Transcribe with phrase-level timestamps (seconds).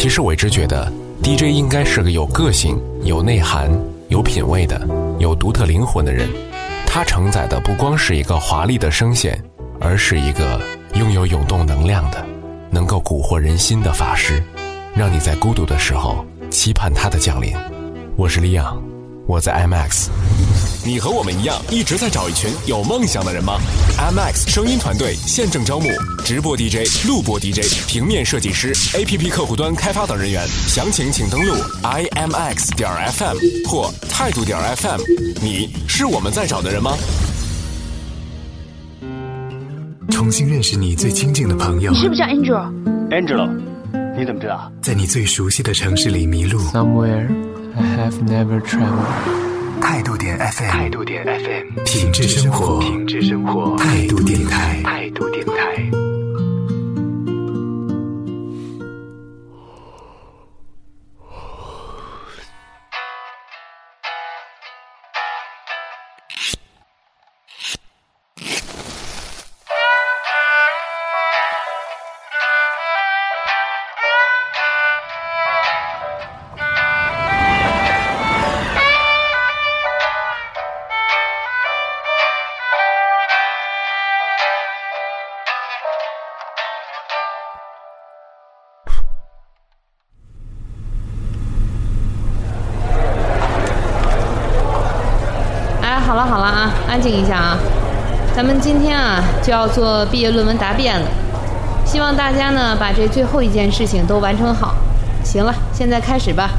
[0.00, 0.88] 其实我一直觉得
[1.24, 3.68] ，DJ 应该是个有个性、有内涵、
[4.10, 4.80] 有品味的、
[5.18, 6.28] 有独特灵魂的人。
[6.86, 9.42] 他承载的不光是一个华丽的声线，
[9.80, 10.60] 而是一个
[10.94, 12.24] 拥有涌动能量的、
[12.70, 14.40] 能够蛊惑人心的法师，
[14.94, 17.52] 让你在孤独的时候期盼他的降临。
[18.14, 18.80] 我是李昂，
[19.26, 20.10] 我在 IMAX。
[20.84, 23.58] 你和我们一样，一直在找一群有梦想的人吗
[23.98, 25.88] ？IMAX 声音团队现正招募
[26.24, 30.46] 直播 DJ、录播 DJ、平面设计师、APP 客户端开发等人员。
[30.66, 33.36] 详情请登录 IMAX 点 FM
[33.68, 35.00] 或态度点 FM。
[35.42, 36.96] 你是我们在找的人吗？
[40.10, 41.92] 重新认识你最亲近的朋友。
[41.92, 43.50] 你是不是叫 Angel？Angel，
[44.16, 44.72] 你怎么知道？
[44.80, 46.60] 在你最熟悉的城市里迷路。
[46.72, 47.28] Somewhere
[47.76, 49.47] I have never traveled.
[49.88, 56.07] 态度点 FM，态度点 FM，品质生活，品质生活，态度电台，态度电台。
[96.98, 97.58] 安静一下啊，
[98.34, 101.06] 咱们今天啊就要做毕业论文答辩了，
[101.86, 104.74] 希望大家呢把这最后一件事情都完成好。
[105.22, 106.50] 行了，现在开始吧。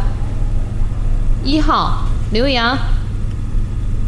[1.44, 2.78] 一号刘洋，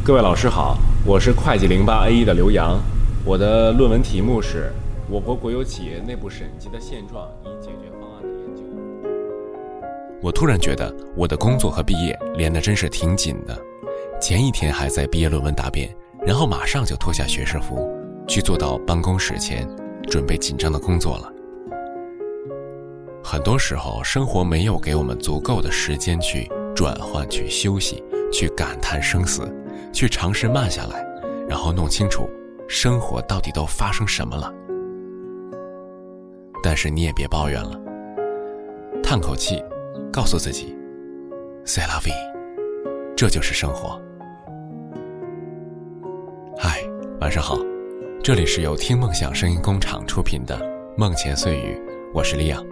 [0.06, 2.80] 各位老师好，我是会计零八 A 一的刘洋，
[3.26, 4.72] 我的论文题目是
[5.10, 8.64] 我国国有企业内部审计的现状与解决方案的研究。
[10.22, 13.60] 我突然觉得我的工作和毕业连得真是挺紧的，
[14.22, 15.94] 前一天还在毕业论文答辩。
[16.26, 17.90] 然后马上就脱下学士服，
[18.28, 19.68] 去坐到办公室前，
[20.08, 21.34] 准备紧张的工作了。
[23.24, 29.52] 很多时候，生活没有给我们足够的时间去转换、去休息、去感叹生死、
[29.92, 31.06] 去尝试慢下来，
[31.48, 32.30] 然后弄清楚
[32.68, 34.54] 生活到底都发生什么了。
[36.64, 37.80] 但是你也别抱怨了，
[39.02, 39.64] 叹口气，
[40.14, 40.78] 告诉自己
[41.66, 44.00] ，“C'est la v i 这就是生活。
[47.22, 47.56] 晚上好，
[48.24, 50.58] 这里是由听梦想声音工厂出品的
[50.98, 51.76] 《梦前碎语》，
[52.16, 52.66] 我是李阳。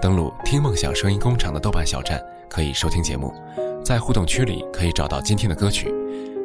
[0.00, 3.34] 登录听梦想声音工厂的豆瓣小站可以收听节目，
[3.84, 5.92] 在互动区里可以找到今天的歌曲。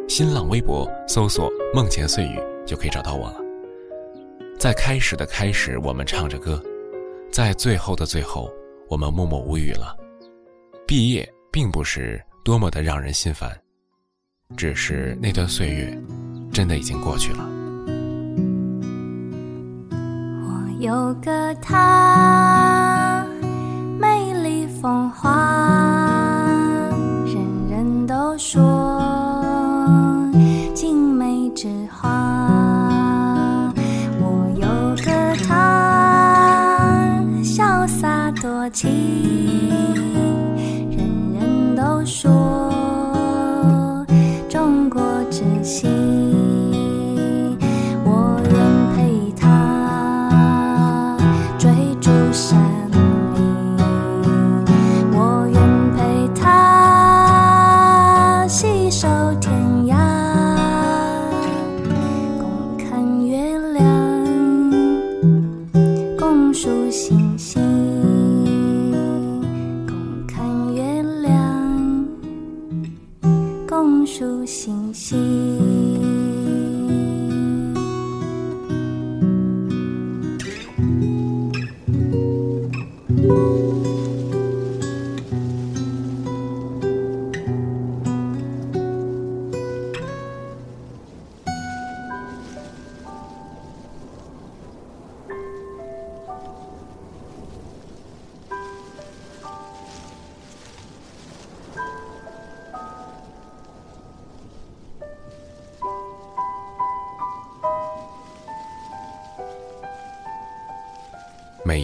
[0.09, 3.39] 新浪微博搜索“梦前碎语”就可以找到我了。
[4.57, 6.57] 在开始的开始，我们唱着歌；
[7.31, 8.51] 在最后的最后，
[8.89, 9.95] 我们默默无语了。
[10.88, 13.55] 毕业并不是多么的让人心烦，
[14.57, 15.95] 只是那段岁月。
[16.55, 17.39] 真的已经过去了。
[20.41, 20.47] 我
[20.79, 23.25] 有个他，
[23.99, 25.29] 美丽风华，
[27.25, 27.35] 人
[27.69, 30.31] 人都说
[30.73, 33.73] 精美之花。
[34.22, 34.66] 我有
[35.03, 38.89] 个他，潇洒多情，
[40.89, 42.31] 人人都说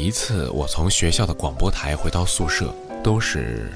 [0.02, 3.72] 一次我从学校的广播台回到宿舍，都是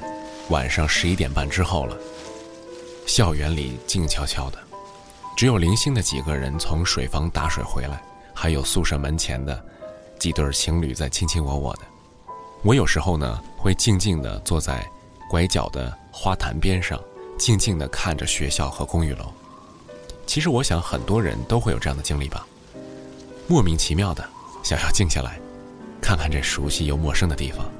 [0.48, 1.96] 晚上十一点半之后了。
[3.06, 4.58] 校园里静悄悄的，
[5.36, 8.02] 只有零星的几个人从水房打水回来，
[8.34, 9.64] 还有宿舍门前的
[10.18, 11.82] 几对情侣在卿卿我我的。
[12.64, 13.72] 我有时候呢会。
[13.76, 14.84] 静静地坐在
[15.30, 16.98] 拐角的花坛边上，
[17.38, 19.32] 静静地看着学校和公寓楼。
[20.26, 22.44] 其实我想很多人都会有这样的经历吧，
[23.46, 24.28] 莫名其妙的
[24.64, 25.38] 想要静下来，
[26.00, 27.70] 看看这熟悉又陌生的地方。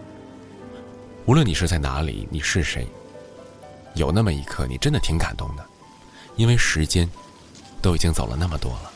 [1.24, 2.86] 无论你是在哪里，你是谁，
[3.94, 5.64] 有那么一刻你真的挺感动的，
[6.36, 7.08] 因为时间
[7.80, 8.92] 都已经走了那么多了，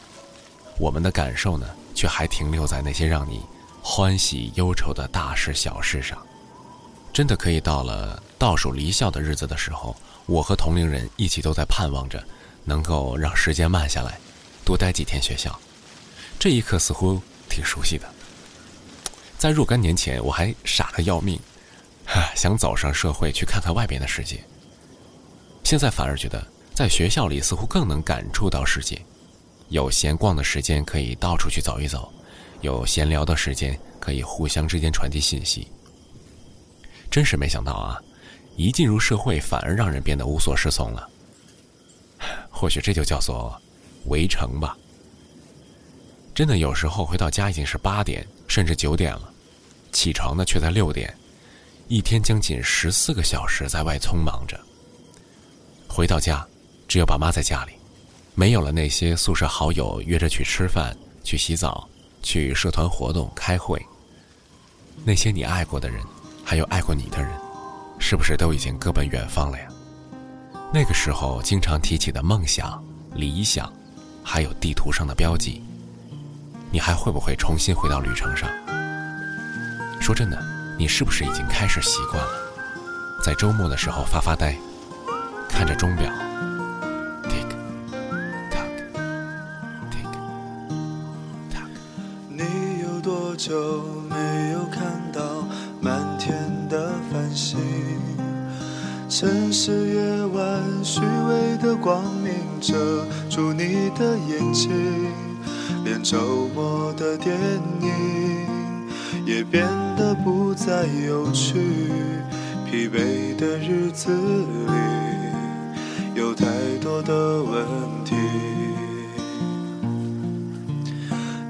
[0.79, 3.41] 我们的感受呢，却还停留在那些让你
[3.83, 6.19] 欢喜忧愁的大事小事上。
[7.13, 9.97] 真的可以到了倒数离校的日子的时候，
[10.27, 12.23] 我和同龄人一起都在盼望着。
[12.63, 14.21] 能够让时间慢下来，
[14.67, 15.59] 多待几天学校，
[16.39, 18.07] 这一刻似乎挺熟悉的。
[19.41, 21.41] 在若干年前，我还傻得要命，
[22.37, 24.39] 想走上社会去看看外边的世界。
[25.65, 29.01] 现在反而觉得在学校里似乎更能感触到世界，
[29.71, 32.13] 有闲逛的时间可以到处去走一走，
[32.61, 35.67] 有闲聊的时间可以互相之间传递信息。
[37.11, 37.99] 真是没想到啊，
[38.57, 41.09] 一进入社会反而让人变得无所适从了。
[42.53, 43.59] 或许这就叫做
[44.05, 44.77] 围城吧。
[46.35, 49.30] 真的，有时候回到家已经是八点甚至九点了，
[49.93, 51.13] 起床呢却在六点，
[51.89, 54.59] 一天将近十四个小时在外匆忙着。
[55.89, 56.47] 回到家，
[56.87, 57.73] 只有爸妈在家里，
[58.35, 61.89] 没有了那些宿舍好友约着去吃饭、去洗澡、
[62.23, 63.81] 去社团活动、开会。
[65.05, 66.01] 那些你爱过的人，
[66.45, 67.33] 还有爱过你的人，
[67.99, 69.67] 是不是都已经各奔远方了呀？
[70.73, 72.81] 那个时候经常提起的梦想、
[73.15, 73.73] 理想，
[74.23, 75.61] 还有地图上的标记，
[76.71, 78.49] 你还会不会重新回到旅程上？
[80.11, 80.37] 说真的，
[80.77, 82.33] 你是不是已经开始习惯了，
[83.23, 84.57] 在周末的时候发发呆，
[85.49, 86.11] 看着钟表
[87.23, 87.47] ，tick
[88.51, 88.73] tock
[89.89, 90.11] tick
[91.49, 91.71] tock。
[92.29, 92.43] 你
[92.83, 95.47] 有多久没有看到
[95.81, 96.35] 满天
[96.69, 97.61] 的繁星？
[99.09, 104.73] 城市夜晚，虚伪的光明遮住你的眼睛，
[105.85, 107.39] 连周末的电
[107.81, 108.60] 影
[109.31, 109.65] 也变
[109.97, 111.61] 得不再有趣。
[112.67, 114.73] 疲惫的日子里，
[116.17, 116.47] 有太
[116.81, 117.65] 多的问
[118.05, 118.17] 题。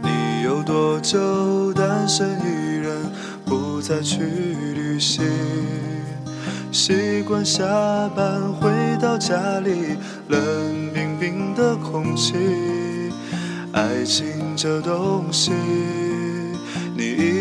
[0.03, 3.11] 你有多久单身一人，
[3.47, 4.19] 不再去
[4.75, 5.25] 旅行？
[6.71, 7.65] 习惯下
[8.15, 9.97] 班回到家里，
[10.29, 10.39] 冷
[10.93, 12.35] 冰冰的空气。
[13.73, 15.53] 爱情这东西，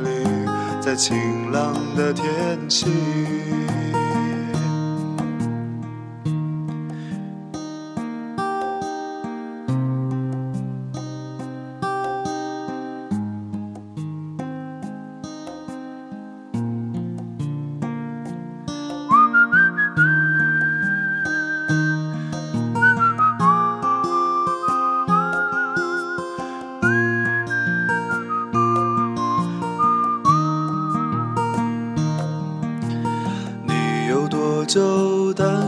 [0.81, 3.70] 在晴朗的天气。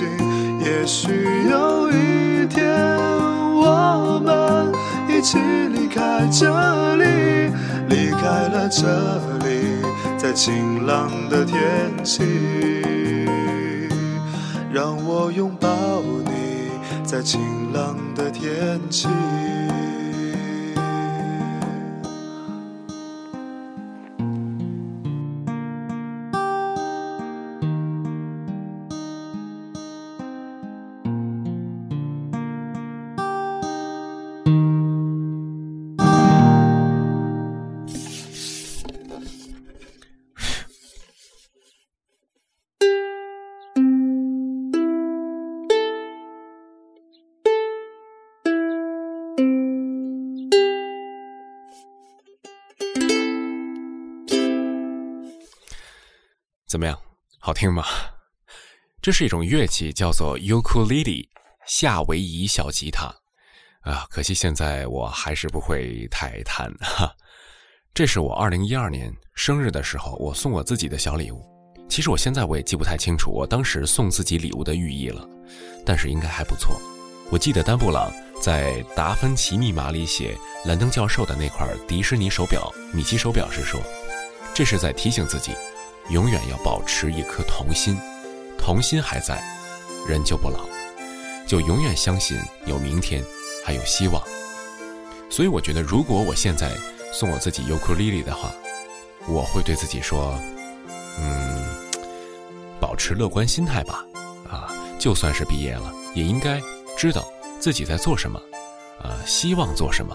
[0.00, 1.10] 也许
[1.50, 2.64] 有一天，
[3.54, 4.72] 我们
[5.08, 6.48] 一起离开这
[6.96, 7.52] 里，
[7.88, 8.86] 离开了这
[9.44, 9.76] 里，
[10.16, 11.58] 在晴朗的天
[12.02, 12.22] 气，
[14.72, 15.68] 让我拥抱
[16.24, 16.70] 你，
[17.04, 17.40] 在晴
[17.74, 19.08] 朗的天气。
[56.72, 56.98] 怎么样，
[57.38, 57.84] 好听吗？
[59.02, 61.28] 这是一种乐器，叫做 ukulele，
[61.66, 63.14] 夏威夷小吉他。
[63.82, 67.14] 啊，可惜现在我还是不会太弹哈。
[67.92, 71.44] 这是我二零一二年生日的时候，我送我自己的小礼物。
[71.90, 75.28] 其实我现在我也记不太清楚我当时送自己礼物的寓意了，
[75.84, 76.80] 但是应该还不错。
[77.30, 78.10] 我记得丹布朗
[78.40, 83.78] 在《达芬奇密码》里写兰登教授的那块迪士尼手表米奇手表时说，
[84.54, 85.52] 这是在提醒自己。
[86.10, 87.96] 永远要保持一颗童心，
[88.58, 89.42] 童心还在，
[90.06, 90.60] 人就不老，
[91.46, 93.24] 就永远相信有明天，
[93.64, 94.22] 还有希望。
[95.30, 96.72] 所以我觉得，如果我现在
[97.12, 98.52] 送我自己尤克里里的话，
[99.26, 100.38] 我会对自己说
[101.18, 101.64] ：“嗯，
[102.80, 104.04] 保持乐观心态吧。
[104.50, 104.68] 啊，
[104.98, 106.60] 就算是毕业了，也应该
[106.98, 107.24] 知道
[107.58, 108.38] 自己在做什么，
[109.02, 110.14] 呃，希望做什么。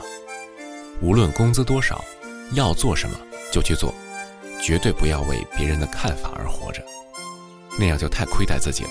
[1.02, 2.04] 无论工资多少，
[2.52, 3.18] 要做什么
[3.52, 3.92] 就去做。”
[4.62, 6.84] 绝对不要为别人的看法而活着，
[7.80, 8.90] 那样就太亏待自己了。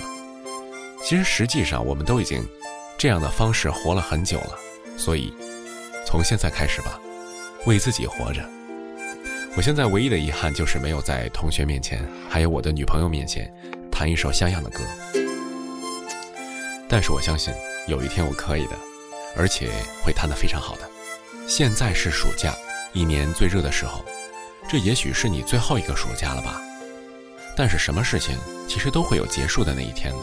[1.04, 2.44] 其实实际上，我们都已经
[2.96, 4.58] 这样的方式活了很久了，
[4.96, 5.32] 所以
[6.06, 6.98] 从现在开始吧，
[7.66, 8.42] 为自己活着。
[9.56, 13.52] 我现在唯一的遗憾就是没有在同学面前，还有我的女朋友面前
[13.90, 14.80] 弹一首像样的歌。
[16.88, 17.52] 但是我相信
[17.86, 18.76] 有一天我可以的，
[19.36, 19.70] 而且
[20.04, 20.88] 会弹得非常好的。
[21.48, 22.54] 现在是暑假，
[22.92, 24.04] 一年最热的时候。
[24.68, 26.60] 这也许是你最后一个暑假了吧，
[27.56, 28.36] 但是什么事情
[28.68, 30.20] 其实都会有结束的那一天的，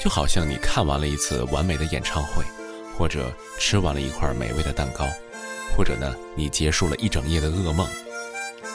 [0.00, 2.42] 就好像你看完了一次完美的演唱会，
[2.96, 5.06] 或者吃完了一块美味的蛋糕，
[5.76, 7.86] 或者呢你结束了一整夜的噩梦，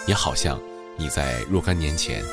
[0.06, 0.62] 也好像
[0.96, 2.24] 你在若干年前，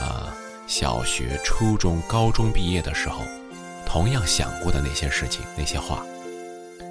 [0.00, 0.32] 啊
[0.66, 3.22] 小学、初中、高中毕业的时候，
[3.84, 6.06] 同样想过的那些事情、那些话，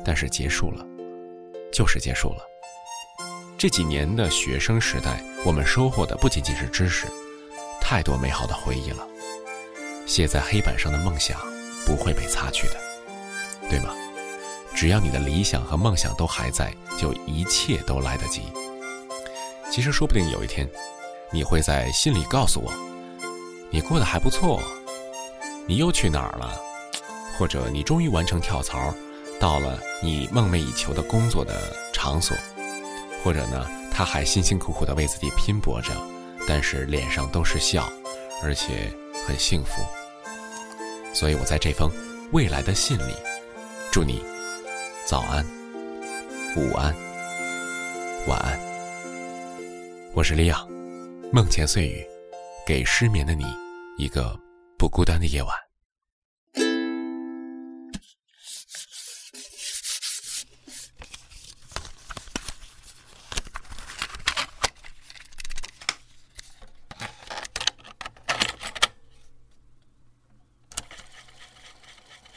[0.03, 0.85] 但是结束了，
[1.71, 2.52] 就是结束了。
[3.63, 7.07] 这几年的学生时代，我们收获的不仅仅是知识，
[7.79, 9.07] 太多美好的回忆了。
[10.05, 11.39] 写在黑板上的梦想
[11.85, 12.75] 不会被擦去的，
[13.69, 13.95] 对吗？
[14.75, 18.41] 只要你的理想和梦想都还在，就一切都来得及。
[19.71, 20.69] 其实，说不定有一天，
[21.31, 22.69] 你会在心里告诉我，
[23.69, 24.61] 你过得还不错，
[25.65, 26.53] 你又去哪儿了？
[27.37, 28.93] 或者你终于完成跳槽，
[29.39, 32.35] 到了你梦寐以求的工作的场所。
[33.23, 35.91] 或者呢，他还辛辛苦苦的为自己拼搏着，
[36.47, 37.89] 但是脸上都是笑，
[38.43, 38.91] 而且
[39.25, 39.81] 很幸福。
[41.13, 41.89] 所以我在这封
[42.33, 43.13] 未来的信里，
[43.91, 44.21] 祝你
[45.05, 45.45] 早安、
[46.57, 46.93] 午安、
[48.27, 48.59] 晚安。
[50.13, 50.67] 我是李昂，
[51.31, 52.05] 梦前碎语，
[52.67, 53.45] 给失眠的你
[53.97, 54.37] 一个
[54.77, 55.62] 不孤单的夜晚。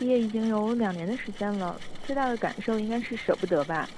[0.07, 1.75] 毕业已经有两年的时间了，
[2.07, 3.89] 最大的感受应该是舍不得吧。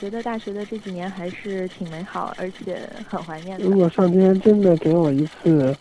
[0.00, 2.76] 觉得大学的这几年还是挺美好，而且
[3.08, 3.64] 很怀念的。
[3.64, 5.72] 如果上天真的给我一次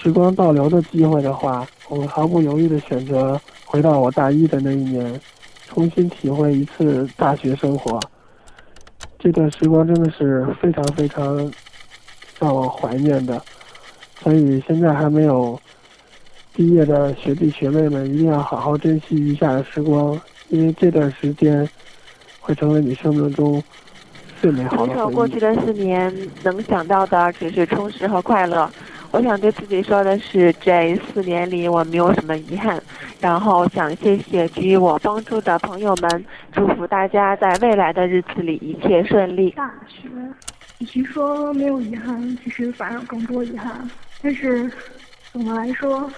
[0.00, 5.20] 时光倒流的机会的话，我会毫不犹豫的选择回到我大一的那一年，
[5.66, 7.98] 重新体会一次大学生活。
[9.18, 11.52] 这段时光真的是非常非常
[12.38, 13.42] 让我怀念的，
[14.22, 15.60] 所以现在还没有
[16.60, 21.66] 毕业的学弟学妹们一定要好好珍惜余下的时光，因为这段时间
[22.38, 23.64] 会成为你生命中
[24.42, 25.08] 最美好的回首。
[25.08, 28.70] 过去的四年，能想到的只是充实和快乐。
[29.10, 32.78] 我想对自己说的是，这四年里我没有什么遗憾。
[33.20, 39.48] 然后想谢谢给予我帮助的朋友们，祝福大家在未来的日子里一切顺利。
[39.52, 40.10] 大学，
[40.80, 43.90] 与其说没有遗憾，其实反而有更多遗憾。
[44.20, 44.70] 但是
[45.32, 46.10] 总的来说，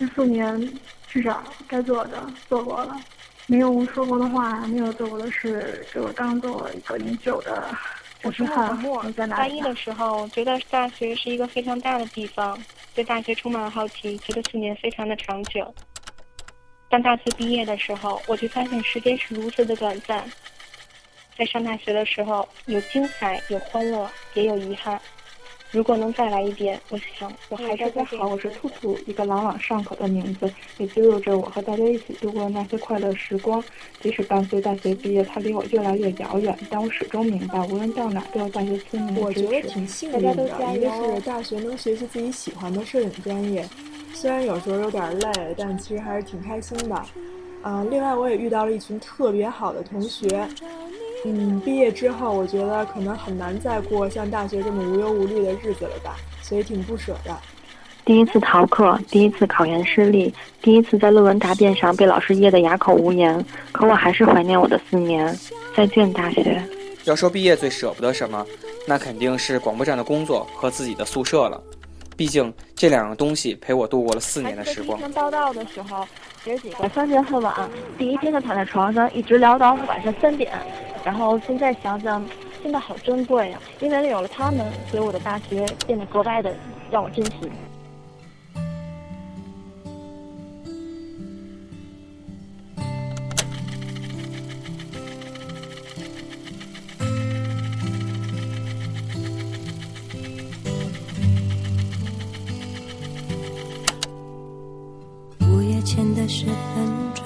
[0.00, 0.58] 这四年
[1.06, 2.98] 至少该做的做过了，
[3.46, 7.68] 没有说过的话，没有做过的事，就当做了一个永久的
[8.22, 9.12] 我是遗憾何默。
[9.12, 12.58] 在哪大一的时候，觉得大学是一个非常大的地方，
[12.94, 15.74] 对大学充满了好奇，觉得四年非常的长久。
[16.88, 20.24] 当大四毕业的时候，我就发现时间是如此的短暂。
[21.36, 24.98] 在上大学的时候，有精彩，有欢乐，也有遗憾。
[25.72, 33.62] 如果能再来一遍，我想我还是大家好，我是兔兔，一个朗朗上口的名字，也记录着我和大家一起度过的那些快乐时光。
[34.00, 39.46] 即使伴随大学毕业，它离我越来越遥远，但我始终明白，无论到哪都有大学亲密我支持。
[39.46, 41.14] 觉得挺幸运的，大家都加一个！
[41.14, 43.64] 是大学能学习自己喜欢的摄影专业，
[44.12, 46.96] 虽然有时候有点累，但其实还是挺开心的。
[47.62, 50.48] 啊、另外我也遇到了一群特别好的同学。
[51.24, 57.36] 嗯，毕业之后，我觉得可能很难再过像大学这么无忧无虑的日子了吧，所以挺不舍的。
[58.04, 65.38] 第一次逃课，第一次考研失利，第一次在论文答辩上被老师噎得哑口无言，可我还是怀念我的四年。
[65.76, 66.60] 再见，大学。
[67.04, 68.44] 要说毕业最舍不得什么，
[68.86, 71.62] 那肯定是广播站的工作和自己的宿舍了。
[72.20, 75.08] 毕竟这两个东西陪我度过了四年的时光第一。
[75.08, 76.06] 天报道的时候，
[76.44, 77.54] 姐几个相见恨晚，
[77.96, 80.52] 第一天就躺在床上一直聊到晚上三点。
[81.02, 82.22] 然后现在想想，
[82.62, 86.54] 真的好珍贵呀、因为有了他们，所以我的大学变得格外的
[86.90, 87.50] 让我珍惜。
[105.92, 106.54] 前的十分
[107.16, 107.24] 钟，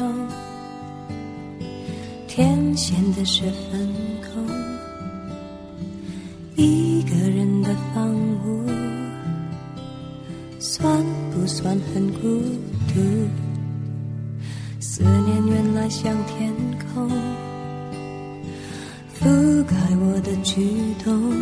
[2.27, 3.87] 天显得十分
[4.23, 4.43] 空，
[6.57, 8.11] 一个人的房
[8.43, 8.67] 屋，
[10.59, 12.41] 算不算很孤
[12.89, 13.29] 独？
[14.81, 16.51] 思念原来像天
[16.95, 17.07] 空，
[19.21, 20.71] 覆盖我的举
[21.05, 21.35] 动，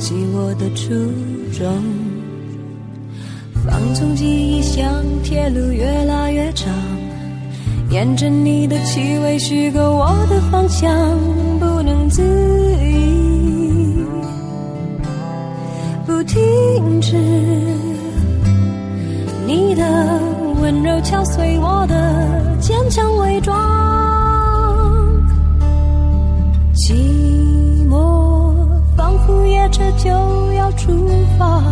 [0.00, 0.94] 忘记我的初
[1.52, 1.68] 衷，
[3.66, 6.72] 放纵记忆像铁路越拉越长，
[7.90, 10.90] 沿着你的气味虚构我的方向，
[11.58, 12.22] 不能自
[12.82, 14.02] 已，
[16.06, 17.14] 不停止。
[19.46, 20.18] 你的
[20.62, 23.54] 温柔敲碎我的坚强伪装，
[26.74, 27.19] 寂寞。
[29.50, 30.08] 夜车就
[30.52, 31.06] 要出
[31.38, 31.62] 发，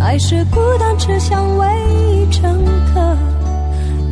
[0.00, 3.00] 爱是孤单车厢唯一乘客。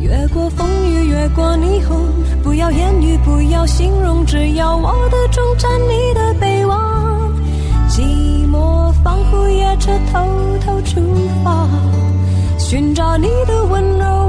[0.01, 1.97] 越过风雨，越过霓虹，
[2.43, 7.31] 不要言语，不要形容，只要我的终站，你的北望。
[7.89, 8.01] 寂
[8.49, 10.19] 寞仿佛夜车偷
[10.65, 10.99] 偷出
[11.43, 11.67] 发，
[12.57, 14.22] 寻找你的温柔，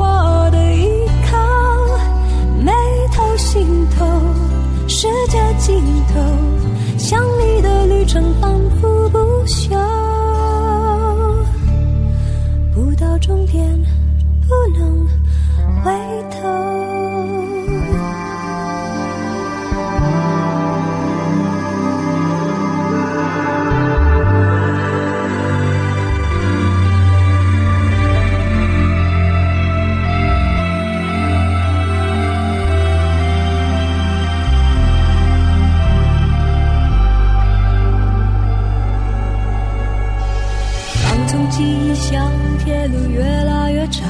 [42.87, 44.07] 路越拉越长，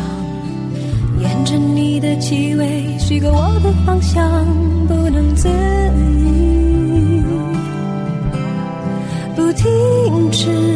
[1.21, 4.45] 沿着你的气味虚构我的方向，
[4.87, 7.23] 不能自已，
[9.37, 10.74] 不停止。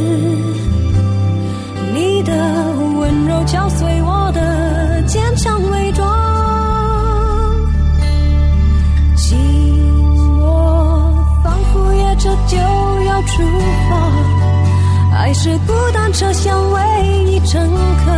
[15.29, 16.81] 还是孤单车厢唯
[17.27, 18.11] 一乘客。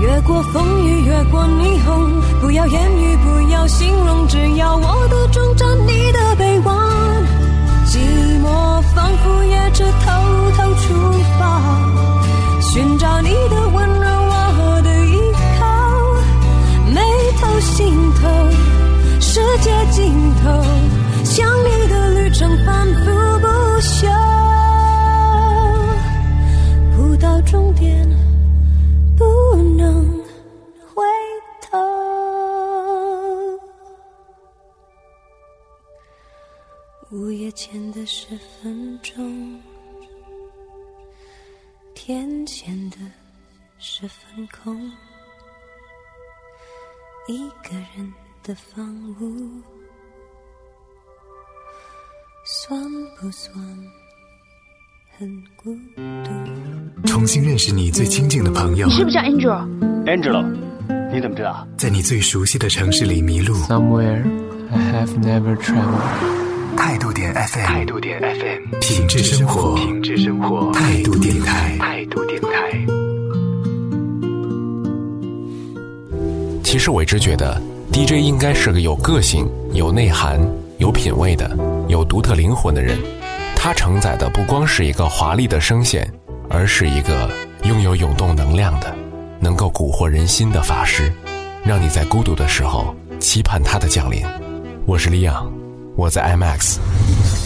[0.00, 6.79] 越过风雨，越过霓虹，不要言语，不要形容，只要我的终站，你的臂弯。
[37.62, 39.60] 前的十分钟，
[41.92, 42.96] 天前的
[43.78, 44.90] 十分空，
[47.28, 48.10] 一个人
[48.42, 49.60] 的房屋，
[52.46, 52.82] 算
[53.20, 53.54] 不算
[55.18, 55.76] 很孤
[56.24, 57.06] 独？
[57.06, 60.50] 重新认识你最亲近的朋友，你是不是叫 Angel？Angelo，
[61.12, 61.68] 你怎么知道？
[61.76, 63.54] 在你最熟悉的城市里迷路。
[63.66, 64.24] Somewhere
[64.70, 66.48] I have never traveled.
[66.76, 72.48] 态度点 FM，态度点 FM，品质生活，品质生活，态度电台，态度电台。
[76.62, 77.60] 其实我一直觉得
[77.92, 80.40] ，DJ 应该是个有个性、有内涵、
[80.78, 81.56] 有品味的、
[81.88, 82.98] 有独特灵魂的人。
[83.56, 86.10] 他承载的不光是一个华丽的声线，
[86.48, 87.30] 而是一个
[87.64, 88.94] 拥有涌动能量的、
[89.38, 91.12] 能够蛊惑人心的法师，
[91.64, 94.22] 让你在孤独的时候期盼他的降临。
[94.86, 95.52] 我是李昂，
[96.00, 96.78] 我在 IMAX。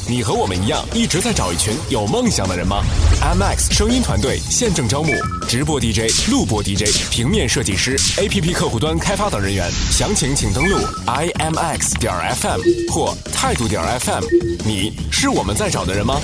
[0.09, 2.85] 你和我们一样，一直在找一群有梦想的人吗
[3.21, 5.11] ？IMAX 声音团队现正招募
[5.49, 9.69] 直播 DJ、录播 DJ、平面设计师、APP 客户端开发等人员。
[9.91, 12.61] 详情请登录 IMAX 点 FM
[12.93, 14.23] 或态度点 FM。
[14.65, 16.21] 你是我们在找的人吗？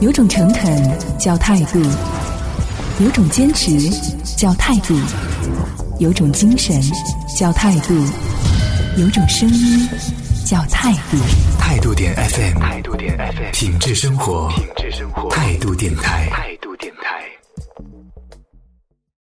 [0.00, 1.78] 有种诚恳叫态度，
[2.98, 3.90] 有种坚持
[4.38, 4.98] 叫态度，
[5.98, 6.80] 有种精神
[7.36, 7.94] 叫态度，
[8.98, 9.88] 有种声音
[10.44, 11.16] 叫态度。
[11.56, 16.28] 态度点 FM，态度点 FM，品质生活，品质生活，态度电台。
[16.32, 16.57] 态